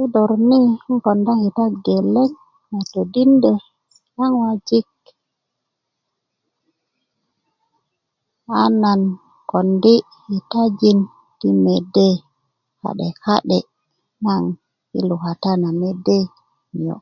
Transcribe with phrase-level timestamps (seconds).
[0.00, 0.58] i lor ni
[0.88, 2.32] um konda kita geleng
[2.70, 3.52] na todindá
[4.16, 4.88] na ŋojik
[8.64, 9.00] a nan
[9.50, 9.94] kondi
[10.26, 10.98] kitajin
[11.38, 12.08] ti mede
[12.80, 13.58] kadekade
[14.24, 14.42] naŋ
[14.98, 16.18] i lukata na mede
[16.76, 16.96] niyo